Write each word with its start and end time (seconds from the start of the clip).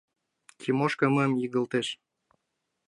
—Тимошка 0.59 1.07
мыйым 1.15 1.33
игылтеш. 1.43 1.87